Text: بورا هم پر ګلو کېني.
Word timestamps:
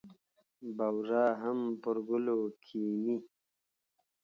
بورا 0.77 1.25
هم 1.41 1.59
پر 1.81 1.97
ګلو 2.09 2.39
کېني. 2.63 3.15